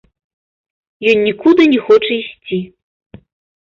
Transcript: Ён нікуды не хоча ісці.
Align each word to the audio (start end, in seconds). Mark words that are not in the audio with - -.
Ён 1.13 1.17
нікуды 1.27 1.61
не 1.77 1.81
хоча 1.87 2.11
ісці. 2.21 2.57